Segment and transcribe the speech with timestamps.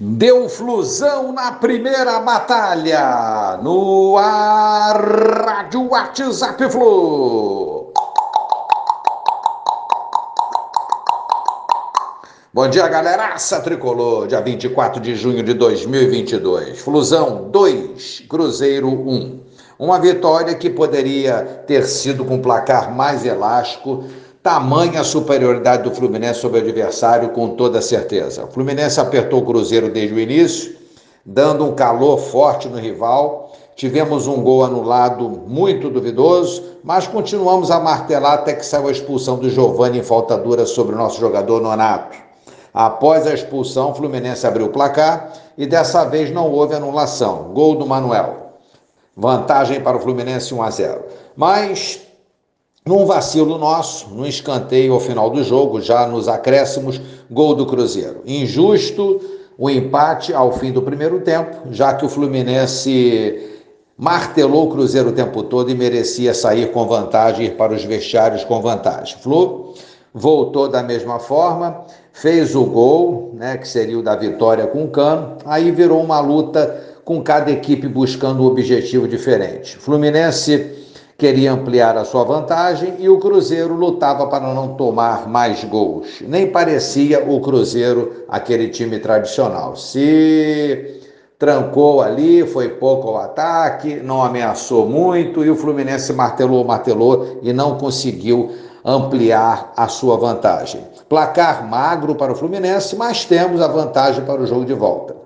[0.00, 3.60] Deu flusão na primeira batalha.
[3.62, 5.00] No ar,
[5.46, 7.92] Rádio WhatsApp Flu.
[12.52, 14.26] Bom dia, galeraça tricolor.
[14.26, 16.80] Dia 24 de junho de 2022.
[16.80, 19.44] Flusão 2, Cruzeiro 1.
[19.78, 24.02] Uma vitória que poderia ter sido com placar mais elástico
[24.44, 28.44] Tamanha a superioridade do Fluminense sobre o adversário, com toda certeza.
[28.44, 30.76] O Fluminense apertou o Cruzeiro desde o início,
[31.24, 33.56] dando um calor forte no rival.
[33.74, 39.38] Tivemos um gol anulado muito duvidoso, mas continuamos a martelar até que saiu a expulsão
[39.38, 42.14] do Giovani em falta dura sobre o nosso jogador Nonato.
[42.74, 47.50] Após a expulsão, o Fluminense abriu o placar e dessa vez não houve anulação.
[47.54, 48.52] Gol do Manuel.
[49.16, 51.00] Vantagem para o Fluminense 1 a 0.
[51.34, 52.04] Mas
[52.86, 58.20] num vacilo nosso, num escanteio ao final do jogo, já nos acréscimos, gol do Cruzeiro.
[58.26, 59.20] Injusto
[59.56, 63.50] o empate ao fim do primeiro tempo, já que o Fluminense
[63.96, 68.44] martelou o Cruzeiro o tempo todo e merecia sair com vantagem, ir para os vestiários
[68.44, 69.16] com vantagem.
[69.18, 69.72] Flu
[70.12, 74.88] voltou da mesma forma, fez o gol, né, que seria o da vitória com o
[74.88, 79.76] Cano, aí virou uma luta com cada equipe buscando um objetivo diferente.
[79.78, 80.83] Fluminense
[81.16, 86.22] queria ampliar a sua vantagem e o Cruzeiro lutava para não tomar mais gols.
[86.26, 89.76] Nem parecia o Cruzeiro aquele time tradicional.
[89.76, 91.00] Se
[91.38, 97.52] trancou ali, foi pouco ao ataque, não ameaçou muito e o Fluminense martelou, martelou e
[97.52, 98.50] não conseguiu
[98.84, 100.82] ampliar a sua vantagem.
[101.08, 105.16] Placar magro para o Fluminense, mas temos a vantagem para o jogo de volta.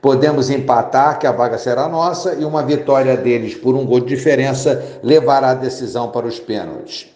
[0.00, 4.06] Podemos empatar, que a vaga será nossa, e uma vitória deles por um gol de
[4.06, 7.06] diferença levará a decisão para os pênaltis.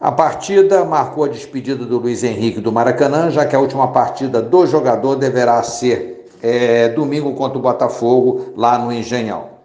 [0.00, 4.40] A partida marcou a despedida do Luiz Henrique do Maracanã, já que a última partida
[4.40, 9.58] do jogador deverá ser é, domingo contra o Botafogo, lá no Engenhão.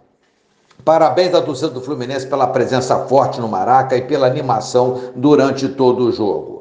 [0.84, 6.04] Parabéns à torcida do Fluminense pela presença forte no Maraca e pela animação durante todo
[6.04, 6.53] o jogo.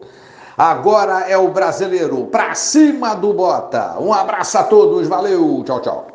[0.58, 3.96] Agora é o brasileiro, pra cima do Bota.
[4.00, 6.08] Um abraço a todos, valeu, tchau, tchau.